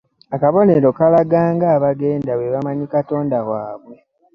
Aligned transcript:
Akabonero 0.35 0.89
Kano 0.91 0.93
kalaga 0.99 1.41
ng'abaganda 1.55 2.31
bwe 2.35 2.51
bamanyi 2.53 2.85
Katonda 2.93 3.37
waabwe. 3.49 3.95